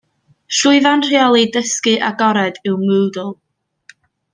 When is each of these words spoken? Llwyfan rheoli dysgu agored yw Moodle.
Llwyfan 0.59 1.03
rheoli 1.09 1.43
dysgu 1.57 1.95
agored 2.09 2.61
yw 2.67 2.77
Moodle. 2.87 3.31